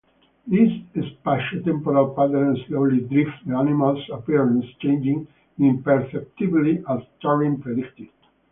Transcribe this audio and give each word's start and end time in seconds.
These 0.47 0.81
spatiotemporal 0.95 2.15
patterns 2.15 2.57
slowly 2.67 3.01
drift, 3.01 3.45
the 3.45 3.55
animals' 3.55 4.03
appearance 4.11 4.65
changing 4.79 5.27
imperceptibly 5.59 6.83
as 6.89 7.01
Turing 7.21 7.61
predicted. 7.61 8.09